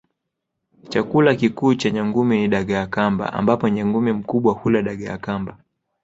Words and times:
Chakula 0.89 1.35
kikuu 1.35 1.73
cha 1.75 1.89
nyangumi 1.89 2.37
ni 2.37 2.47
dagaa 2.47 2.85
kamba 2.87 3.33
ambapo 3.33 3.69
nyangumi 3.69 4.11
mkubwa 4.13 4.53
hula 4.53 4.81
dagaa 4.81 5.17
kamba 5.17 5.57